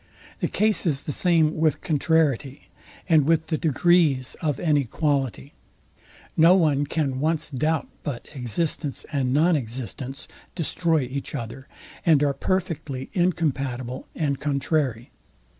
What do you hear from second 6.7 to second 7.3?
can